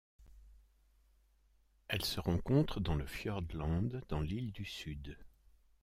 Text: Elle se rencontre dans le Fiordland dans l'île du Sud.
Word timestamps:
Elle 1.87 2.03
se 2.03 2.19
rencontre 2.19 2.79
dans 2.79 2.95
le 2.95 3.05
Fiordland 3.05 4.01
dans 4.09 4.19
l'île 4.21 4.51
du 4.51 4.65
Sud. 4.65 5.15